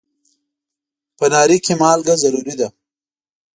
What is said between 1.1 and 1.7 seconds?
په ناري